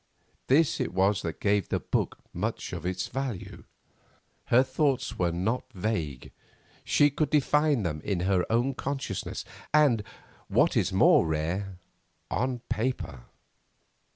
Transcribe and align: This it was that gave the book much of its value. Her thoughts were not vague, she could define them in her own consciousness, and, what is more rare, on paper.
This 0.47 0.79
it 0.79 0.95
was 0.95 1.21
that 1.21 1.39
gave 1.39 1.69
the 1.69 1.79
book 1.79 2.17
much 2.33 2.73
of 2.73 2.87
its 2.87 3.05
value. 3.07 3.65
Her 4.45 4.63
thoughts 4.63 5.19
were 5.19 5.31
not 5.31 5.63
vague, 5.73 6.31
she 6.83 7.11
could 7.11 7.29
define 7.29 7.83
them 7.83 8.01
in 8.03 8.21
her 8.21 8.43
own 8.51 8.73
consciousness, 8.73 9.45
and, 9.71 10.01
what 10.47 10.75
is 10.75 10.91
more 10.91 11.27
rare, 11.27 11.77
on 12.31 12.61
paper. 12.67 13.25